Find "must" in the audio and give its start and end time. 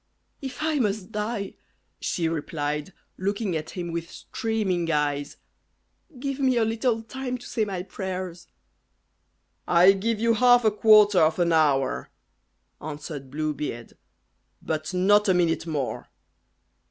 0.79-1.11